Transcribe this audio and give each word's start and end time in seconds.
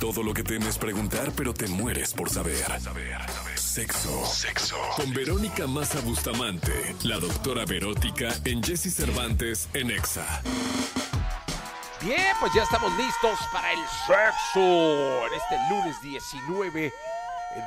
Todo 0.00 0.22
lo 0.22 0.32
que 0.32 0.44
temes 0.44 0.78
preguntar, 0.78 1.32
pero 1.34 1.52
te 1.52 1.66
mueres 1.66 2.14
por 2.14 2.30
saber. 2.30 2.64
Sexo. 3.56 4.24
Sexo. 4.26 4.76
Con 4.94 5.12
Verónica 5.12 5.66
Massa 5.66 6.00
Bustamante, 6.02 6.94
la 7.02 7.18
doctora 7.18 7.64
Verótica 7.64 8.28
en 8.44 8.62
Jesse 8.62 8.94
Cervantes 8.94 9.68
en 9.74 9.90
Exa. 9.90 10.40
Bien, 12.00 12.32
pues 12.38 12.52
ya 12.54 12.62
estamos 12.62 12.96
listos 12.96 13.40
para 13.52 13.72
el 13.72 13.80
sexo 14.06 15.26
en 15.26 15.34
este 15.34 15.56
lunes 15.68 16.00
19 16.00 16.92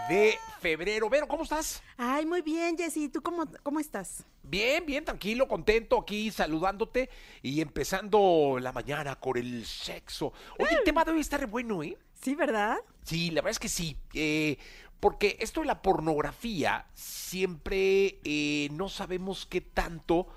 de 0.08 0.40
febrero. 0.62 1.10
Vero, 1.10 1.28
¿cómo 1.28 1.44
estás? 1.44 1.84
Ay, 1.98 2.26
muy 2.26 2.42
bien, 2.42 2.78
Jessy. 2.78 3.10
¿Tú 3.10 3.22
cómo, 3.22 3.44
cómo 3.62 3.82
estás? 3.82 4.24
Bien, 4.42 4.86
bien, 4.86 5.04
tranquilo, 5.04 5.50
contento 5.50 6.00
aquí 6.00 6.32
saludándote 6.32 7.10
y 7.42 7.60
empezando 7.60 8.58
la 8.60 8.72
mañana 8.72 9.16
con 9.16 9.38
el 9.38 9.66
sexo. 9.66 10.32
Oye, 10.58 10.76
el 10.78 10.84
tema 10.84 11.04
de 11.04 11.12
hoy 11.12 11.20
está 11.20 11.38
re 11.38 11.46
bueno, 11.46 11.84
¿eh? 11.84 11.98
Sí, 12.22 12.36
¿verdad? 12.36 12.78
Sí, 13.04 13.32
la 13.32 13.42
verdad 13.42 13.52
es 13.52 13.60
que 13.60 13.70
sí. 13.70 13.98
eh, 14.14 14.58
porque 15.00 15.38
esto 15.40 15.62
de 15.62 15.66
la 15.68 15.82
pornografía 15.82 16.86
siempre 16.94 18.20
eh, 18.24 18.70
no 18.72 18.88
sabemos 18.88 19.48
qué 19.48 19.60
tanto 19.60 20.28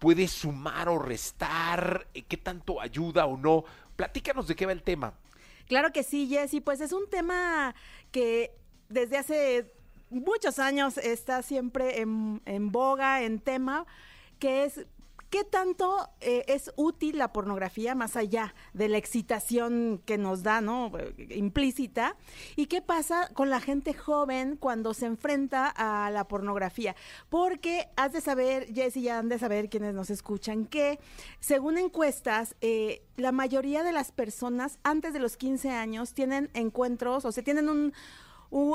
puede 0.00 0.26
sumar 0.26 0.88
o 0.88 0.98
restar, 0.98 2.08
eh, 2.12 2.22
qué 2.22 2.36
tanto 2.36 2.80
ayuda 2.80 3.26
o 3.26 3.36
no. 3.36 3.64
Platícanos 3.94 4.48
de 4.48 4.56
qué 4.56 4.66
va 4.66 4.72
el 4.72 4.82
tema. 4.82 5.14
Claro 5.68 5.92
que 5.92 6.02
sí, 6.02 6.26
Jessy. 6.28 6.60
Pues 6.60 6.80
es 6.80 6.92
un 6.92 7.08
tema 7.08 7.74
que 8.10 8.50
desde 8.88 9.18
hace 9.18 9.72
muchos 10.10 10.58
años 10.58 10.98
está 10.98 11.42
siempre 11.42 12.00
en, 12.00 12.42
en 12.46 12.72
boga, 12.72 13.22
en 13.22 13.38
tema, 13.38 13.86
que 14.40 14.64
es 14.64 14.86
qué 15.30 15.44
tanto 15.44 16.08
eh, 16.20 16.44
es 16.48 16.72
útil 16.76 17.18
la 17.18 17.32
pornografía 17.32 17.94
más 17.94 18.16
allá 18.16 18.54
de 18.74 18.88
la 18.88 18.98
excitación 18.98 20.02
que 20.04 20.18
nos 20.18 20.42
da, 20.42 20.60
¿no? 20.60 20.92
Implícita. 21.30 22.16
¿Y 22.56 22.66
qué 22.66 22.82
pasa 22.82 23.28
con 23.32 23.48
la 23.48 23.60
gente 23.60 23.94
joven 23.94 24.56
cuando 24.56 24.92
se 24.92 25.06
enfrenta 25.06 25.68
a 25.68 26.10
la 26.10 26.26
pornografía? 26.26 26.96
Porque 27.28 27.88
has 27.96 28.12
de 28.12 28.20
saber, 28.20 28.72
Jessy, 28.74 29.02
ya 29.02 29.18
han 29.18 29.28
de 29.28 29.38
saber 29.38 29.70
quienes 29.70 29.94
nos 29.94 30.10
escuchan, 30.10 30.66
que 30.66 30.98
según 31.38 31.78
encuestas, 31.78 32.56
eh, 32.60 33.02
la 33.16 33.32
mayoría 33.32 33.84
de 33.84 33.92
las 33.92 34.10
personas 34.10 34.78
antes 34.82 35.12
de 35.12 35.20
los 35.20 35.36
15 35.36 35.70
años 35.70 36.12
tienen 36.12 36.50
encuentros, 36.54 37.24
o 37.24 37.32
sea, 37.32 37.44
tienen 37.44 37.68
un 37.68 37.92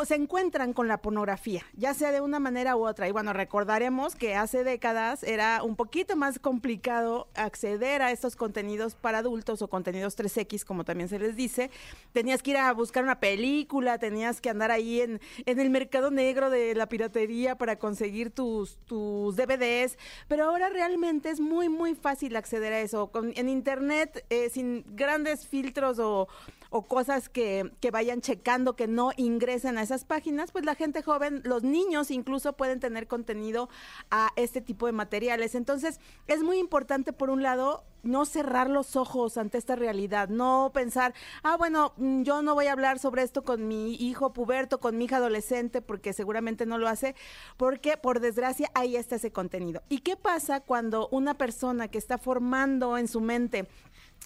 se 0.06 0.16
encuentran 0.16 0.74
con 0.74 0.88
la 0.88 1.02
pornografía, 1.02 1.64
ya 1.74 1.94
sea 1.94 2.12
de 2.12 2.22
una 2.22 2.40
manera 2.40 2.76
u 2.76 2.88
otra. 2.88 3.08
Y 3.10 3.12
bueno, 3.12 3.34
recordaremos 3.34 4.16
que 4.16 4.36
hace 4.36 4.64
décadas 4.64 5.24
era 5.24 5.64
un 5.64 5.76
poquito 5.76 6.16
más 6.16 6.40
complicado 6.40 7.28
acceder 7.36 8.02
a 8.02 8.12
estos 8.12 8.36
contenidos 8.36 8.96
para 8.96 9.18
adultos 9.18 9.62
o 9.62 9.68
contenidos 9.68 10.18
3X, 10.18 10.64
como 10.64 10.86
también 10.86 11.10
se 11.10 11.20
les 11.20 11.36
dice. 11.36 11.72
Tenías 12.14 12.42
que 12.42 12.52
ir 12.52 12.58
a 12.58 12.72
buscar 12.74 13.04
una 13.04 13.20
película, 13.20 13.98
tenías 13.98 14.40
que 14.40 14.50
andar 14.50 14.72
ahí 14.72 15.02
en, 15.02 15.20
en 15.46 15.60
el 15.60 15.70
mercado 15.70 16.10
negro 16.12 16.50
de 16.50 16.74
la 16.76 16.88
piratería 16.88 17.58
para 17.58 17.78
conseguir 17.78 18.32
tus, 18.32 18.78
tus 18.86 19.36
DVDs. 19.36 19.98
Pero 20.28 20.46
ahora 20.46 20.70
realmente 20.70 21.30
es 21.30 21.40
muy, 21.40 21.68
muy 21.68 21.96
fácil 21.96 22.36
acceder 22.36 22.72
a 22.74 22.80
eso. 22.80 23.08
Con- 23.08 23.34
en 23.36 23.50
Internet, 23.50 24.26
eh, 24.30 24.50
sin 24.50 24.86
grandes 24.96 25.48
filtros 25.48 26.00
o 26.00 26.28
o 26.76 26.82
cosas 26.82 27.30
que, 27.30 27.72
vayan 27.90 28.20
checando 28.20 28.76
que 28.76 28.86
no 28.86 29.12
ingresen 29.16 29.78
a 29.78 29.82
esas 29.82 30.04
páginas, 30.04 30.52
pues 30.52 30.66
la 30.66 30.76
gente 30.76 31.02
joven, 31.02 31.42
los 31.46 31.64
niños 31.64 32.12
incluso 32.12 32.52
pueden 32.58 32.82
tener 32.82 33.08
contenido 33.08 33.70
a 34.12 34.32
este 34.36 34.60
tipo 34.60 34.86
de 34.86 34.92
materiales. 34.92 35.56
Entonces, 35.56 36.02
es 36.28 36.44
muy 36.44 36.58
importante, 36.58 37.14
por 37.14 37.30
un 37.30 37.42
lado, 37.44 37.86
no 38.04 38.26
cerrar 38.26 38.70
los 38.70 38.98
ojos 38.98 39.38
ante 39.38 39.58
esta 39.58 39.78
realidad, 39.78 40.28
no 40.28 40.72
pensar, 40.74 41.14
ah, 41.44 41.56
bueno, 41.56 41.94
mm, 41.96 42.24
yo 42.24 42.42
no 42.42 42.56
voy 42.56 42.68
a 42.68 42.74
hablar 42.74 43.00
sobre 43.00 43.24
esto 43.24 43.46
con 43.46 43.70
mi 43.70 43.96
hijo 43.96 44.34
puberto, 44.34 44.82
con 44.82 44.98
mi 44.98 45.06
hija 45.06 45.16
adolescente, 45.16 45.82
porque 45.82 46.12
seguramente 46.12 46.66
no 46.66 46.78
lo 46.78 46.90
hace, 46.90 47.16
porque 47.56 47.96
por 47.96 48.20
desgracia 48.20 48.70
ahí 48.74 48.98
está 48.98 49.16
ese 49.16 49.32
contenido. 49.32 49.82
¿Y 49.88 50.00
qué 50.00 50.18
pasa 50.18 50.60
cuando 50.60 51.08
una 51.08 51.38
persona 51.38 51.88
que 51.88 51.98
está 51.98 52.18
formando 52.18 52.98
en 52.98 53.08
su 53.08 53.22
mente 53.22 53.66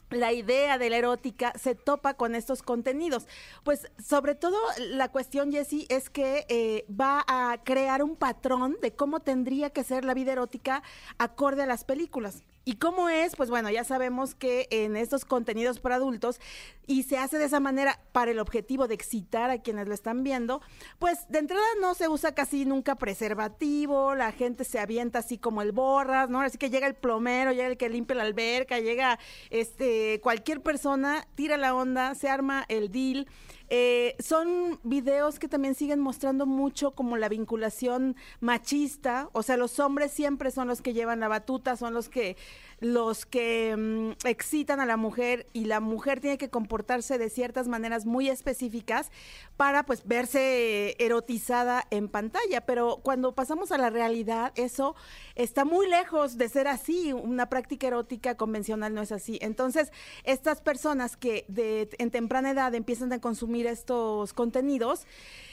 la 0.10 0.34
idea 0.34 0.78
de 0.78 0.90
la 0.90 0.98
erótica 0.98 1.54
se 1.58 1.76
topa 1.76 2.16
con 2.16 2.36
estos 2.36 2.64
contenidos. 2.64 3.28
Pues 3.64 3.92
sobre 4.04 4.36
todo 4.36 4.58
la 4.78 5.10
cuestión, 5.10 5.52
Jessie, 5.52 5.86
es 5.90 6.10
que 6.10 6.46
eh, 6.50 6.86
va 6.90 7.24
a 7.28 7.60
crear 7.64 8.04
un 8.04 8.16
patrón 8.16 8.78
de 8.82 8.94
cómo 8.94 9.20
tendría 9.20 9.70
que 9.70 9.84
ser 9.84 10.06
la 10.06 10.14
vida 10.14 10.32
erótica 10.32 10.84
acorde 11.18 11.64
a 11.64 11.68
las 11.68 11.84
películas. 11.84 12.44
¿Y 12.70 12.76
cómo 12.76 13.10
es? 13.10 13.36
Pues 13.36 13.50
bueno, 13.50 13.72
ya 13.72 13.84
sabemos 13.84 14.36
que 14.36 14.68
en 14.70 14.96
estos 14.96 15.26
contenidos 15.26 15.80
para 15.80 15.96
adultos, 15.96 16.40
y 16.86 17.02
se 17.02 17.18
hace 17.18 17.40
de 17.40 17.46
esa 17.46 17.60
manera 17.60 18.00
para 18.12 18.30
el 18.30 18.38
objetivo 18.38 18.88
de 18.88 18.94
excitar 18.94 19.50
a 19.50 19.60
quienes 19.60 19.88
lo 19.88 19.96
están 19.96 20.22
viendo, 20.24 20.62
pues 21.00 21.28
de 21.30 21.40
entrada 21.40 21.66
no 21.82 21.96
se 21.96 22.08
usa 22.08 22.36
casi 22.36 22.66
nunca 22.66 22.94
preservativo, 22.94 24.14
la 24.14 24.32
gente 24.32 24.66
se 24.66 24.78
avienta 24.78 25.18
así 25.18 25.40
como 25.40 25.64
el 25.64 25.72
borras, 25.72 26.30
¿no? 26.30 26.42
Así 26.42 26.60
que 26.60 26.70
llega 26.70 26.86
el 26.86 26.94
plomero, 26.94 27.54
llega 27.54 27.70
el 27.70 27.78
que 27.78 27.90
limpia 27.90 28.16
la 28.16 28.24
alberca, 28.24 28.80
llega 28.80 29.18
este 29.50 30.20
cualquier 30.22 30.62
persona, 30.62 31.28
tira 31.34 31.58
la 31.58 31.74
onda, 31.74 32.14
se 32.14 32.30
arma 32.30 32.66
el 32.70 32.92
deal. 32.92 33.26
Eh, 33.72 34.16
son 34.18 34.80
videos 34.82 35.38
que 35.38 35.48
también 35.48 35.76
siguen 35.76 36.00
mostrando 36.00 36.48
mucho 36.48 36.92
como 36.92 37.18
la 37.18 37.30
vinculación 37.30 38.16
machista, 38.40 39.30
o 39.32 39.44
sea, 39.44 39.58
los 39.58 39.80
hombres 39.80 40.12
siempre 40.12 40.50
son 40.50 40.68
los 40.68 40.82
que 40.82 40.94
llevan 40.94 41.20
la 41.20 41.28
batuta, 41.28 41.78
son 41.78 41.94
los 41.94 42.10
que 42.10 42.36
los 42.80 43.26
que 43.26 43.76
mm, 43.78 44.28
excitan 44.28 44.80
a 44.80 44.86
la 44.86 44.98
mujer 44.98 45.48
y 45.54 45.66
la 45.66 45.80
mujer 45.80 46.20
tiene 46.20 46.38
que 46.38 46.50
comportarse 46.50 47.18
de 47.18 47.30
ciertas 47.30 47.68
maneras 47.68 48.06
muy 48.06 48.30
específicas 48.30 49.12
para 49.58 49.84
pues 49.84 50.08
verse 50.08 50.96
erotizada 51.00 51.86
en 51.92 52.08
pantalla, 52.08 52.62
pero 52.62 53.00
cuando 53.04 53.34
pasamos 53.34 53.72
a 53.72 53.78
la 53.78 53.90
realidad 53.90 54.54
eso 54.56 54.96
está 55.36 55.66
muy 55.66 55.88
lejos 55.88 56.38
de 56.38 56.50
ser 56.50 56.68
así, 56.68 57.14
una 57.14 57.50
práctica 57.50 57.88
erótica 57.88 58.36
convencional 58.36 58.94
no 58.94 59.02
es 59.02 59.12
así. 59.12 59.38
Entonces, 59.42 59.92
estas 60.24 60.62
personas 60.62 61.18
que 61.18 61.46
de, 61.48 61.90
en 61.98 62.12
temprana 62.12 62.52
edad 62.52 62.74
empiezan 62.76 63.12
a 63.14 63.20
consumir 63.20 63.68
estos 63.68 64.34
contenidos, 64.34 65.06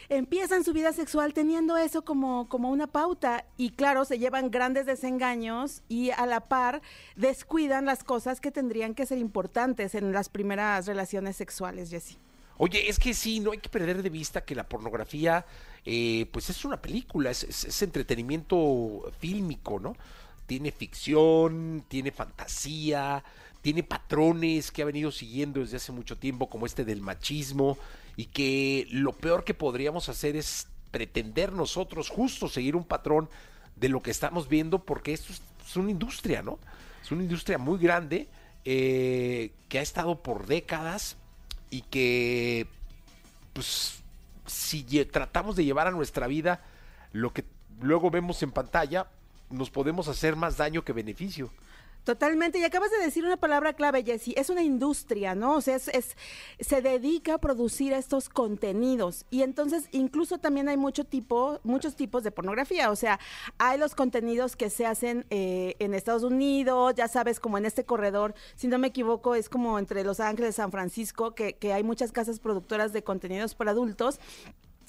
empiezan 0.09 0.65
su 0.65 0.73
vida 0.73 0.93
sexual 0.93 1.33
teniendo 1.35 1.77
eso 1.77 2.05
como, 2.05 2.49
como 2.49 2.71
una 2.71 2.87
pauta 2.87 3.45
y 3.57 3.71
claro, 3.71 4.05
se 4.05 4.19
llevan 4.19 4.51
grandes 4.51 4.87
desengaños 4.87 5.83
y 5.89 6.11
a 6.11 6.27
la 6.27 6.41
par 6.41 6.83
descuidan 7.17 7.85
las 7.87 8.05
cosas 8.05 8.41
que 8.41 8.51
tendrían 8.51 8.95
que 8.95 9.07
ser 9.07 9.19
importantes 9.19 9.95
en 9.95 10.13
las 10.13 10.29
primeras 10.29 10.87
relaciones 10.87 11.37
sexuales, 11.37 11.91
Jessie. 11.91 12.19
Oye, 12.59 12.89
es 12.89 12.99
que 12.99 13.13
sí, 13.13 13.41
no 13.41 13.53
hay 13.53 13.59
que 13.59 13.69
perder 13.69 14.03
de 14.03 14.09
vista 14.09 14.43
que 14.45 14.55
la 14.55 14.67
pornografía, 14.67 15.45
eh, 15.85 16.27
pues 16.33 16.49
es 16.49 16.65
una 16.65 16.81
película, 16.81 17.31
es, 17.31 17.45
es- 17.45 17.65
es 17.65 17.83
entretenimiento 17.83 19.13
fílmico, 19.19 19.79
¿no? 19.79 19.95
Tiene 20.47 20.71
ficción, 20.73 21.85
tiene 21.89 22.13
fantasía, 22.13 23.23
tiene 23.67 23.83
patrones 23.83 24.71
que 24.71 24.83
ha 24.83 24.85
venido 24.85 25.11
siguiendo 25.11 25.59
desde 25.59 25.79
hace 25.79 25.91
mucho 25.91 26.17
tiempo, 26.17 26.49
como 26.49 26.67
este 26.67 26.85
del 26.85 27.01
machismo, 27.01 27.77
y 28.15 28.27
que 28.27 28.87
lo 28.93 29.13
peor 29.13 29.43
que 29.43 29.55
podríamos 29.55 30.09
hacer 30.09 30.37
es 30.37 30.69
pretender 30.93 31.51
nosotros 31.51 32.09
justo 32.09 32.49
seguir 32.49 32.77
un 32.77 32.85
patrón 32.85 33.29
de 33.75 33.89
lo 33.89 34.05
que 34.05 34.13
estamos 34.13 34.49
viendo, 34.49 34.85
porque 34.85 35.13
esto 35.13 35.33
es, 35.33 35.77
una 35.77 35.91
industria, 35.91 36.43
¿no? 36.43 36.61
Es 37.03 37.11
una 37.11 37.25
industria 37.25 37.59
muy 37.59 37.81
grande 37.81 38.29
eh, 38.65 39.51
que 39.69 39.81
ha 39.81 39.83
estado 39.83 40.23
por 40.23 40.47
décadas 40.47 41.17
y 41.69 41.81
que, 41.81 42.69
pues, 43.53 43.99
si 44.47 44.85
tratamos 45.07 45.57
de 45.57 45.65
llevar 45.65 45.89
a 45.89 45.91
nuestra 45.91 46.29
vida 46.29 46.63
lo 47.11 47.33
que 47.33 47.45
luego 47.81 48.13
vemos 48.13 48.41
en 48.45 48.53
pantalla, 48.53 49.09
nos 49.51 49.71
podemos 49.71 50.07
hacer 50.07 50.37
más 50.37 50.57
daño 50.57 50.85
que 50.85 50.93
beneficio. 50.93 51.51
Totalmente, 52.07 52.61
y 52.61 52.63
acabas 52.63 52.93
de 52.93 52.99
decir 53.05 53.25
una 53.25 53.37
palabra 53.37 53.73
clave, 53.73 54.05
Jessie, 54.05 54.33
es 54.37 54.49
una 54.49 54.63
industria, 54.63 55.35
¿no? 55.35 55.57
O 55.57 55.61
sea, 55.61 55.75
es, 55.75 55.89
es- 55.89 56.17
se 56.61 56.81
dedica 56.81 57.35
a 57.35 57.39
producir 57.39 57.93
estos 57.93 58.29
contenidos. 58.29 59.27
Y 59.29 59.43
entonces, 59.43 59.89
incluso 59.91 60.39
también 60.39 60.69
hay 60.69 60.77
mucho 60.77 61.03
tipo, 61.03 61.59
muchos 61.65 61.97
tipos 61.97 62.23
de 62.23 62.31
pornografía. 62.31 62.93
O 62.93 62.97
sea, 62.97 63.19
hay 63.59 63.77
los 63.77 63.97
contenidos 63.97 64.55
que 64.55 64.71
se 64.71 64.87
hacen 64.87 65.27
eh, 65.31 65.75
en 65.81 65.95
Estados 65.95 66.23
Unidos, 66.23 66.95
ya 66.95 67.09
sabes, 67.09 67.41
como 67.41 67.59
en 67.59 67.67
este 67.67 67.85
corredor, 67.85 68.37
si 68.55 68.69
no 68.69 68.79
me 68.79 68.87
equivoco, 68.87 69.35
es 69.35 69.49
como 69.49 69.77
entre 69.77 70.05
Los 70.05 70.21
Ángeles 70.21 70.55
San 70.55 70.71
Francisco, 70.71 71.35
que, 71.35 71.55
que 71.57 71.73
hay 71.73 71.83
muchas 71.83 72.13
casas 72.13 72.39
productoras 72.39 72.93
de 72.93 73.03
contenidos 73.03 73.57
para 73.57 73.73
adultos 73.73 74.21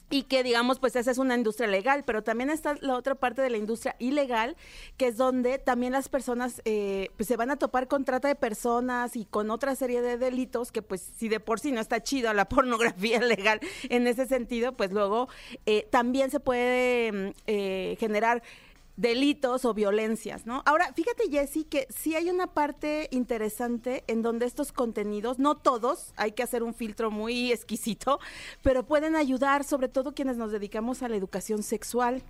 y 0.10 0.24
que 0.24 0.44
digamos 0.44 0.80
pues 0.80 0.96
esa 0.96 1.12
es 1.12 1.18
una 1.18 1.36
industria 1.36 1.68
legal, 1.68 2.04
pero 2.06 2.24
también 2.24 2.50
está 2.50 2.76
la 2.82 2.96
otra 2.96 3.16
parte 3.16 3.42
de 3.42 3.50
la 3.50 3.58
industria 3.58 3.96
ilegal, 4.00 4.56
que 4.98 5.08
es 5.08 5.18
donde 5.18 5.60
también 5.60 5.94
las 5.94 6.10
personas 6.10 6.62
eh, 6.66 7.10
pues 7.18 7.28
se 7.28 7.36
van 7.36 7.52
a 7.52 7.58
topar 7.58 7.88
con 7.88 8.06
trata 8.06 8.28
de 8.28 8.36
personas 8.36 9.16
y 9.16 9.26
con 9.26 9.52
otra 9.52 9.76
serie 9.76 10.02
de 10.02 10.18
delitos 10.18 10.72
que 10.72 10.82
pues 10.82 11.02
si 11.18 11.30
de 11.30 11.40
por 11.40 11.60
sí 11.60 11.72
no 11.72 11.82
está 11.82 12.02
chido 12.02 12.34
la 12.34 12.48
pornografía 12.50 13.20
legal 13.20 13.60
en 13.90 14.08
ese 14.08 14.28
sentido, 14.28 14.74
pues 14.74 14.92
luego 14.92 15.28
eh, 15.66 15.88
también 15.92 16.32
se 16.32 16.40
puede 16.40 17.12
mm, 17.12 17.34
eh, 17.48 17.98
generar 18.00 18.44
delitos 18.98 19.64
o 19.64 19.74
violencias, 19.74 20.46
¿no? 20.46 20.64
Ahora, 20.66 20.92
fíjate, 20.94 21.30
Jessy, 21.30 21.64
que 21.64 21.88
sí 21.90 22.16
hay 22.16 22.30
una 22.30 22.48
parte 22.48 23.08
interesante 23.12 24.04
en 24.08 24.24
donde 24.24 24.48
estos 24.48 24.72
contenidos, 24.72 25.38
no 25.38 25.56
todos, 25.56 26.14
hay 26.18 26.32
que 26.32 26.44
hacer 26.44 26.64
un 26.64 26.74
filtro 26.74 27.12
muy 27.12 27.52
exquisito, 27.52 28.20
pero 28.64 28.86
pueden 28.86 29.16
ayudar, 29.16 29.64
sobre 29.64 29.88
todo 29.88 30.14
quienes 30.14 30.36
nos 30.38 30.52
dedicamos 30.52 31.04
a 31.04 31.10
la 31.10 31.16
educación 31.16 31.62
sexual. 31.62 32.24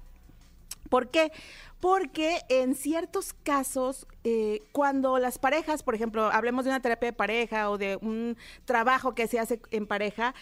¿Por 0.89 1.09
qué? 1.09 1.31
Porque 1.79 2.41
en 2.49 2.75
ciertos 2.75 3.33
casos, 3.43 4.05
eh, 4.23 4.61
cuando 4.71 5.19
las 5.19 5.37
parejas, 5.37 5.83
por 5.83 5.95
ejemplo, 5.95 6.25
hablemos 6.31 6.65
de 6.65 6.71
una 6.71 6.81
terapia 6.81 7.07
de 7.07 7.13
pareja 7.13 7.69
o 7.69 7.77
de 7.77 7.97
un 7.97 8.37
trabajo 8.65 9.13
que 9.13 9.27
se 9.27 9.39
hace 9.39 9.61
en 9.71 9.85
pareja, 9.85 10.33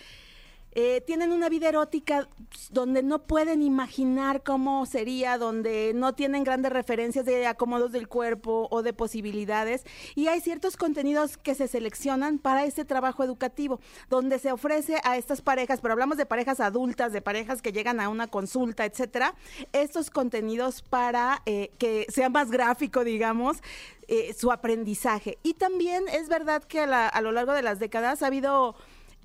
eh, 0.75 1.01
tienen 1.01 1.31
una 1.31 1.47
vida 1.47 1.69
erótica 1.69 2.27
donde 2.69 3.01
no 3.01 3.23
pueden 3.23 3.61
imaginar 3.61 4.43
cómo 4.43 4.85
sería, 4.85 5.37
donde 5.37 5.93
no 5.95 6.13
tienen 6.13 6.43
grandes 6.43 6.73
referencias 6.73 7.25
de 7.25 7.47
acomodos 7.47 7.93
del 7.93 8.09
cuerpo 8.09 8.67
o 8.69 8.83
de 8.83 8.91
posibilidades. 8.91 9.85
Y 10.15 10.27
hay 10.27 10.41
ciertos 10.41 10.75
contenidos 10.75 11.37
que 11.37 11.55
se 11.55 11.69
seleccionan 11.69 12.39
para 12.39 12.65
este 12.65 12.83
trabajo 12.83 13.23
educativo, 13.23 13.79
donde 14.09 14.37
se 14.37 14.51
ofrece 14.51 14.99
a 15.05 15.17
estas 15.17 15.41
parejas, 15.41 15.79
pero 15.81 15.93
hablamos 15.93 16.17
de 16.17 16.25
parejas 16.25 16.59
adultas, 16.59 17.13
de 17.13 17.21
parejas 17.21 17.61
que 17.61 17.71
llegan 17.71 18.01
a 18.01 18.09
una 18.09 18.27
consulta, 18.27 18.85
etcétera, 18.85 19.33
estos 19.71 20.09
contenidos 20.09 20.81
para 20.81 21.41
eh, 21.45 21.71
que 21.77 22.05
sea 22.09 22.29
más 22.29 22.51
gráfico, 22.51 23.05
digamos, 23.05 23.63
eh, 24.07 24.35
su 24.37 24.51
aprendizaje. 24.51 25.37
Y 25.41 25.53
también 25.53 26.03
es 26.09 26.29
verdad 26.29 26.63
que 26.63 26.81
a 26.81 27.21
lo 27.21 27.31
largo 27.31 27.53
de 27.53 27.61
las 27.61 27.79
décadas 27.79 28.21
ha 28.21 28.27
habido 28.27 28.75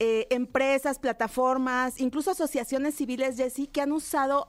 eh, 0.03 0.27
empresas, 0.31 0.99
plataformas, 0.99 2.01
incluso 2.01 2.31
asociaciones 2.31 2.95
civiles, 2.95 3.37
Jessy, 3.37 3.67
que 3.67 3.83
han 3.83 3.93
usado 3.93 4.49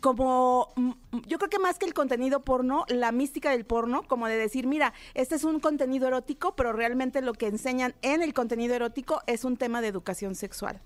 como, 0.00 0.72
mm, 0.76 0.92
yo 1.26 1.36
creo 1.36 1.50
que 1.50 1.58
más 1.58 1.78
que 1.78 1.84
el 1.84 1.92
contenido 1.92 2.44
porno, 2.44 2.86
la 2.88 3.12
mística 3.12 3.50
del 3.50 3.66
porno, 3.66 4.04
como 4.04 4.26
de 4.26 4.36
decir, 4.36 4.66
mira, 4.66 4.94
este 5.12 5.34
es 5.34 5.44
un 5.44 5.60
contenido 5.60 6.08
erótico, 6.08 6.56
pero 6.56 6.72
realmente 6.72 7.20
lo 7.20 7.34
que 7.34 7.46
enseñan 7.46 7.94
en 8.00 8.22
el 8.22 8.32
contenido 8.32 8.74
erótico 8.74 9.20
es 9.26 9.44
un 9.44 9.58
tema 9.58 9.82
de 9.82 9.88
educación 9.88 10.34
sexual. 10.34 10.80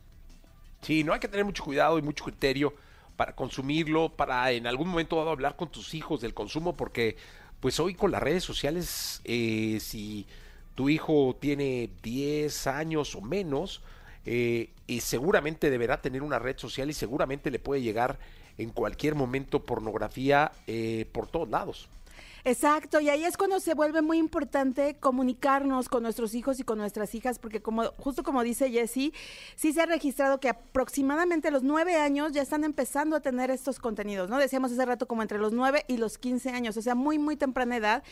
Sí, 0.80 1.04
no 1.04 1.12
hay 1.12 1.20
que 1.20 1.28
tener 1.28 1.44
mucho 1.44 1.62
cuidado 1.62 1.96
y 1.96 2.02
mucho 2.02 2.24
criterio 2.24 2.74
para 3.16 3.36
consumirlo, 3.36 4.08
para 4.08 4.50
en 4.50 4.66
algún 4.66 4.88
momento 4.88 5.18
dado 5.18 5.30
hablar 5.30 5.54
con 5.54 5.68
tus 5.68 5.94
hijos 5.94 6.20
del 6.20 6.34
consumo, 6.34 6.76
porque 6.76 7.16
pues 7.60 7.78
hoy 7.78 7.94
con 7.94 8.10
las 8.10 8.20
redes 8.20 8.42
sociales, 8.42 9.20
eh, 9.22 9.78
si 9.80 10.26
tu 10.74 10.88
hijo 10.88 11.36
tiene 11.38 11.90
10 12.02 12.66
años 12.66 13.14
o 13.14 13.20
menos, 13.20 13.82
eh, 14.26 14.70
y 14.86 15.00
seguramente 15.00 15.70
deberá 15.70 16.00
tener 16.00 16.22
una 16.22 16.38
red 16.38 16.58
social 16.58 16.90
y 16.90 16.92
seguramente 16.92 17.50
le 17.50 17.58
puede 17.58 17.82
llegar 17.82 18.18
en 18.58 18.70
cualquier 18.70 19.14
momento 19.14 19.64
pornografía 19.64 20.52
eh, 20.66 21.06
por 21.12 21.26
todos 21.28 21.48
lados. 21.48 21.88
Exacto, 22.44 23.00
y 23.00 23.10
ahí 23.10 23.24
es 23.24 23.36
cuando 23.36 23.60
se 23.60 23.74
vuelve 23.74 24.02
muy 24.02 24.18
importante 24.18 24.96
comunicarnos 24.98 25.88
con 25.88 26.02
nuestros 26.02 26.34
hijos 26.34 26.58
y 26.58 26.64
con 26.64 26.78
nuestras 26.78 27.14
hijas, 27.14 27.38
porque 27.38 27.60
como 27.60 27.84
justo 27.98 28.22
como 28.22 28.42
dice 28.42 28.70
Jessie, 28.70 29.12
sí 29.56 29.72
se 29.72 29.82
ha 29.82 29.86
registrado 29.86 30.40
que 30.40 30.48
aproximadamente 30.48 31.48
a 31.48 31.50
los 31.50 31.62
nueve 31.62 31.96
años 31.96 32.32
ya 32.32 32.42
están 32.42 32.64
empezando 32.64 33.16
a 33.16 33.20
tener 33.20 33.50
estos 33.50 33.78
contenidos, 33.78 34.30
¿no? 34.30 34.38
Decíamos 34.38 34.72
hace 34.72 34.84
rato 34.84 35.06
como 35.06 35.22
entre 35.22 35.38
los 35.38 35.52
nueve 35.52 35.84
y 35.86 35.98
los 35.98 36.18
quince 36.18 36.50
años, 36.50 36.76
o 36.76 36.82
sea, 36.82 36.94
muy, 36.94 37.18
muy 37.18 37.36
temprana 37.36 37.76
edad. 37.76 38.02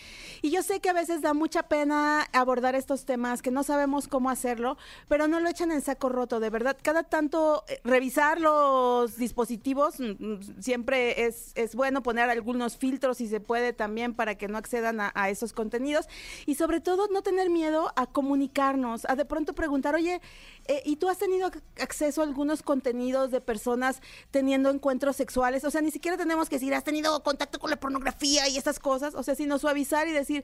Y 0.43 0.51
yo 0.51 0.63
sé 0.63 0.81
que 0.81 0.91
a 0.91 0.93
veces 0.93 1.23
da 1.23 1.33
mucha 1.33 1.63
pena 1.65 2.27
abordar 2.33 2.75
estos 2.75 3.05
temas, 3.05 3.41
que 3.41 3.51
no 3.51 3.63
sabemos 3.63 4.09
cómo 4.09 4.31
hacerlo, 4.31 4.77
pero 5.09 5.27
no 5.29 5.41
lo 5.41 5.49
echan 5.49 5.73
en 5.73 5.81
saco 5.81 6.09
roto, 6.09 6.41
de 6.41 6.51
verdad. 6.51 6.77
Cada 6.83 7.03
tanto 7.03 7.65
eh, 7.69 7.81
revisar 7.85 8.41
los 8.41 9.17
dispositivos, 9.17 9.99
mm, 10.01 10.05
mm, 10.19 10.41
siempre 10.61 11.25
es, 11.27 11.53
es 11.55 11.75
bueno 11.75 12.03
poner 12.03 12.29
algunos 12.29 12.77
filtros 12.77 13.19
si 13.19 13.29
se 13.29 13.41
puede 13.41 13.73
también 13.73 14.15
para 14.19 14.35
que 14.35 14.49
no 14.49 14.59
accedan 14.59 14.99
a, 15.01 15.31
esos 15.31 15.53
contenidos 15.53 16.09
y 16.45 16.57
sobre 16.57 16.81
todo 16.81 17.07
no 17.07 17.23
tener 17.23 17.51
miedo 17.51 17.93
a 17.95 18.07
comunicarnos, 18.07 19.05
a 19.09 19.15
de 19.15 19.25
pronto 19.25 19.55
preguntar, 19.55 19.95
oye, 19.95 20.21
eh, 20.67 20.83
¿y 20.85 20.97
tú 20.97 21.09
has 21.09 21.19
tenido 21.19 21.53
acceso 21.81 22.21
a 22.21 22.25
algunos 22.25 22.65
contenidos 22.65 23.31
de 23.31 23.41
personas 23.41 24.03
teniendo 24.33 24.71
encuentros 24.71 25.15
sexuales? 25.15 25.63
O 25.63 25.71
sea, 25.71 25.83
ni 25.83 25.93
siquiera 25.93 26.17
tenemos 26.17 26.49
que 26.49 26.57
decir, 26.57 26.75
has 26.75 26.83
tenido 26.83 27.23
contacto 27.23 27.61
con 27.61 27.71
la 27.71 27.79
pornografía 27.79 28.49
y 28.49 28.57
esas 28.57 28.81
cosas, 28.81 29.15
o 29.15 29.23
sea, 29.23 29.37
sino 29.37 29.57
suavizar 29.61 30.09
y 30.09 30.11
decir, 30.11 30.43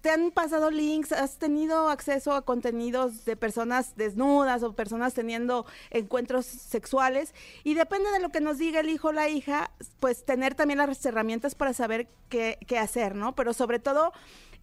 ¿Te 0.00 0.10
han 0.10 0.32
pasado 0.32 0.70
links? 0.70 1.12
¿Has 1.12 1.38
tenido 1.38 1.88
acceso 1.88 2.32
a 2.34 2.42
contenidos 2.42 3.24
de 3.24 3.36
personas 3.36 3.94
desnudas 3.96 4.64
o 4.64 4.74
personas 4.74 5.14
teniendo 5.14 5.66
encuentros 5.90 6.46
sexuales? 6.46 7.32
Y 7.62 7.74
depende 7.74 8.10
de 8.10 8.18
lo 8.18 8.30
que 8.30 8.40
nos 8.40 8.58
diga 8.58 8.80
el 8.80 8.88
hijo 8.88 9.08
o 9.08 9.12
la 9.12 9.28
hija, 9.28 9.70
pues 10.00 10.24
tener 10.24 10.56
también 10.56 10.78
las 10.78 11.06
herramientas 11.06 11.54
para 11.54 11.72
saber 11.74 12.08
qué, 12.28 12.58
qué 12.66 12.78
hacer, 12.78 13.14
¿no? 13.14 13.36
Pero 13.36 13.52
sobre 13.52 13.78
todo, 13.78 14.12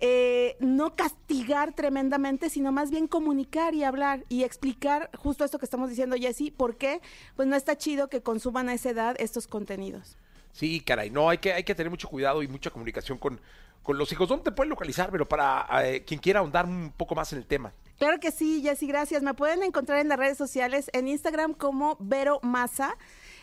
eh, 0.01 0.55
no 0.59 0.95
castigar 0.95 1.73
tremendamente, 1.73 2.49
sino 2.49 2.71
más 2.71 2.89
bien 2.89 3.07
comunicar 3.07 3.75
y 3.75 3.83
hablar 3.83 4.23
y 4.29 4.43
explicar 4.43 5.09
justo 5.17 5.43
esto 5.43 5.59
que 5.59 5.65
estamos 5.65 5.89
diciendo, 5.89 6.15
Jessy, 6.17 6.51
por 6.51 6.77
qué 6.77 7.01
pues 7.35 7.47
no 7.47 7.55
está 7.55 7.77
chido 7.77 8.09
que 8.09 8.21
consuman 8.21 8.69
a 8.69 8.73
esa 8.73 8.91
edad 8.91 9.15
estos 9.19 9.47
contenidos. 9.47 10.17
Sí, 10.53 10.79
caray, 10.79 11.09
no, 11.09 11.29
hay 11.29 11.37
que, 11.37 11.53
hay 11.53 11.63
que 11.63 11.75
tener 11.75 11.89
mucho 11.89 12.07
cuidado 12.07 12.43
y 12.43 12.47
mucha 12.47 12.69
comunicación 12.69 13.17
con, 13.17 13.41
con 13.89 13.97
los 13.97 14.11
hijos. 14.11 14.29
¿Dónde 14.29 14.43
te 14.43 14.51
pueden 14.51 14.69
localizar? 14.69 15.09
Pero 15.09 15.27
para 15.27 15.65
eh, 15.83 16.03
quien 16.05 16.19
quiera 16.19 16.41
ahondar 16.41 16.67
un 16.67 16.93
poco 16.95 17.15
más 17.15 17.33
en 17.33 17.39
el 17.39 17.47
tema. 17.47 17.73
Claro 17.97 18.19
que 18.19 18.29
sí, 18.29 18.61
Jessy, 18.61 18.85
gracias. 18.85 19.23
Me 19.23 19.33
pueden 19.33 19.63
encontrar 19.63 19.97
en 19.97 20.09
las 20.09 20.19
redes 20.19 20.37
sociales, 20.37 20.91
en 20.93 21.07
Instagram 21.07 21.55
como 21.55 21.97
Vero 21.99 22.39
Massa 22.43 22.95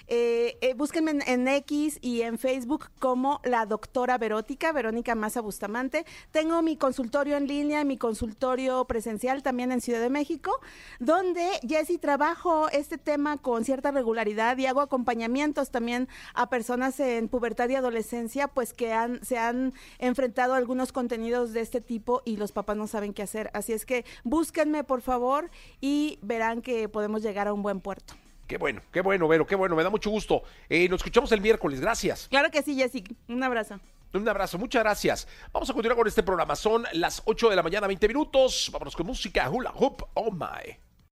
eh, 0.08 0.56
eh, 0.61 0.75
búsquenme 0.75 1.19
en, 1.26 1.49
X 1.49 1.99
y 2.00 2.23
en 2.23 2.38
Facebook 2.38 2.91
como 2.99 3.41
la 3.44 3.67
doctora 3.67 4.19
Verótica, 4.19 4.73
Verónica 4.73 5.14
Maza 5.14 5.41
Bustamante. 5.41 6.05
Tengo 6.31 6.62
mi 6.62 6.76
consultorio 6.76 7.37
en 7.37 7.47
línea, 7.47 7.85
mi 7.85 7.97
consultorio 7.97 8.85
presencial 8.85 9.43
también 9.43 9.73
en 9.73 9.81
Ciudad 9.81 10.00
de 10.00 10.11
México, 10.11 10.53
donde 11.00 11.49
Jessy 11.67 11.99
trabajo 11.99 12.69
este 12.70 12.99
tema 12.99 13.37
con 13.37 13.64
cierta 13.64 13.91
regularidad 13.91 14.58
y 14.58 14.67
hago 14.67 14.81
acompañamientos 14.81 15.70
también 15.70 16.08
a 16.35 16.49
personas 16.49 16.99
en 17.00 17.29
pubertad 17.29 17.69
y 17.69 17.75
adolescencia, 17.75 18.49
pues 18.49 18.73
que 18.73 18.94
se 19.23 19.38
han 19.38 19.73
enfrentado 19.99 20.55
a 20.55 20.56
algunos 20.56 20.93
contenidos 20.93 21.53
de 21.53 21.61
este 21.61 21.81
tipo 21.81 22.23
y 22.25 22.37
los 22.37 22.53
papás 22.53 22.76
no 22.76 22.87
saben 22.87 23.12
qué 23.12 23.23
hacer. 23.23 23.50
Así 23.55 23.73
es 23.73 23.87
que 23.87 24.05
búsquenme, 24.25 24.85
por 24.85 25.00
favor, 25.00 25.50
y 25.81 26.19
verán 26.23 26.62
que 26.62 26.88
podemos 26.88 27.23
llegar 27.23 27.49
a 27.49 27.53
un 27.53 27.62
buen 27.62 27.81
puerto. 27.81 28.14
Qué 28.46 28.58
bueno, 28.58 28.81
qué 28.93 29.00
bueno, 29.00 29.26
Vero, 29.26 29.46
qué 29.46 29.56
bueno, 29.56 29.75
me 29.75 29.82
da 29.82 29.90
mucho 29.90 30.10
gusto. 30.10 30.43
Eh, 30.69 30.88
nos 30.88 31.00
escuchamos 31.00 31.32
el 31.32 31.40
miércoles, 31.40 31.81
gracias. 31.81 32.28
Claro 32.28 32.50
que 32.50 32.62
sí, 32.62 32.76
Jessy. 32.76 33.04
Un 33.28 33.43
abrazo. 33.43 33.81
Un 34.12 34.28
abrazo, 34.28 34.56
muchas 34.56 34.82
gracias. 34.82 35.28
Vamos 35.52 35.69
a 35.69 35.72
continuar 35.72 35.96
con 35.98 36.06
este 36.06 36.22
programa. 36.22 36.54
Son 36.56 36.84
las 36.93 37.22
8 37.25 37.50
de 37.50 37.56
la 37.56 37.62
mañana, 37.62 37.87
20 37.87 38.08
minutos. 38.08 38.70
Vámonos 38.72 38.94
con 38.94 39.06
música. 39.06 39.50
Hula 39.50 39.72
Hoop, 39.76 40.02
oh 40.14 40.31
my. 40.31 40.86